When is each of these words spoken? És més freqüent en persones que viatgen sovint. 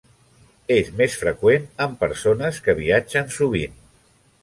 És 0.75 0.89
més 1.01 1.17
freqüent 1.25 1.69
en 1.87 1.95
persones 2.07 2.61
que 2.69 2.79
viatgen 2.83 3.33
sovint. 3.41 3.81